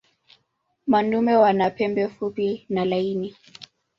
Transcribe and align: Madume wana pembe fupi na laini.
Madume 0.87 1.35
wana 1.35 1.69
pembe 1.69 2.07
fupi 2.07 2.65
na 2.69 2.85
laini. 2.85 3.35